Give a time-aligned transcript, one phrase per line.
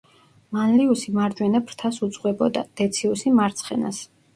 [0.55, 4.07] მანლიუსი მარჯვენა ფრთას უძღვებოდა, დეციუსი მარცხენას.